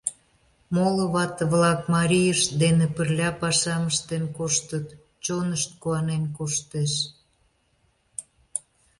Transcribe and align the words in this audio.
Моло 0.75 1.05
вате-влак 1.13 1.79
марийышт 1.93 2.49
дене 2.61 2.85
пырля 2.95 3.29
пашам 3.41 3.83
ыштен 3.91 4.23
коштыт, 4.37 4.87
чонышт 5.23 5.69
куанен 5.81 6.23
коштеш... 6.37 6.93